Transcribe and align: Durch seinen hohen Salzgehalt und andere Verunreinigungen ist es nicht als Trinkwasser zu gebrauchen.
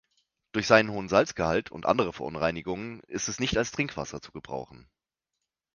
Durch 0.51 0.65
seinen 0.65 0.89
hohen 0.89 1.09
Salzgehalt 1.09 1.69
und 1.71 1.85
andere 1.85 2.11
Verunreinigungen 2.11 3.01
ist 3.01 3.27
es 3.27 3.39
nicht 3.39 3.55
als 3.55 3.69
Trinkwasser 3.71 4.19
zu 4.19 4.31
gebrauchen. 4.31 4.89